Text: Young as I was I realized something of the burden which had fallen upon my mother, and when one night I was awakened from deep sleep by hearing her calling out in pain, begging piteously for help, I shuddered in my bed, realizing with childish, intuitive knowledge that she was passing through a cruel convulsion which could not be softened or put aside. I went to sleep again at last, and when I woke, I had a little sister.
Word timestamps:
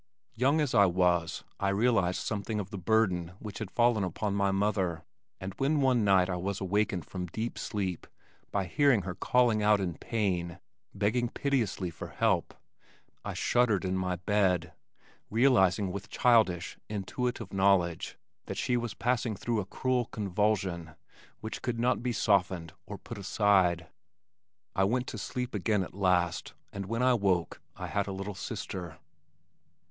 Young 0.33 0.59
as 0.61 0.73
I 0.73 0.87
was 0.87 1.43
I 1.59 1.69
realized 1.69 2.21
something 2.21 2.59
of 2.59 2.71
the 2.71 2.77
burden 2.79 3.33
which 3.37 3.59
had 3.59 3.69
fallen 3.69 4.03
upon 4.03 4.33
my 4.33 4.49
mother, 4.49 5.03
and 5.39 5.53
when 5.59 5.79
one 5.79 6.03
night 6.03 6.27
I 6.27 6.37
was 6.37 6.59
awakened 6.59 7.05
from 7.05 7.27
deep 7.27 7.55
sleep 7.55 8.07
by 8.51 8.65
hearing 8.65 9.03
her 9.03 9.13
calling 9.13 9.61
out 9.61 9.79
in 9.79 9.93
pain, 9.93 10.57
begging 10.95 11.29
piteously 11.29 11.91
for 11.91 12.07
help, 12.07 12.55
I 13.23 13.35
shuddered 13.35 13.85
in 13.85 13.95
my 13.95 14.15
bed, 14.15 14.73
realizing 15.29 15.91
with 15.91 16.09
childish, 16.09 16.79
intuitive 16.89 17.53
knowledge 17.53 18.17
that 18.47 18.57
she 18.57 18.77
was 18.77 18.95
passing 18.95 19.35
through 19.35 19.59
a 19.59 19.67
cruel 19.67 20.05
convulsion 20.05 20.95
which 21.41 21.61
could 21.61 21.79
not 21.79 22.01
be 22.01 22.11
softened 22.11 22.73
or 22.87 22.97
put 22.97 23.19
aside. 23.19 23.85
I 24.75 24.83
went 24.83 25.05
to 25.09 25.19
sleep 25.19 25.53
again 25.53 25.83
at 25.83 25.93
last, 25.93 26.55
and 26.73 26.87
when 26.87 27.03
I 27.03 27.13
woke, 27.13 27.61
I 27.75 27.85
had 27.85 28.07
a 28.07 28.11
little 28.11 28.33
sister. 28.33 28.97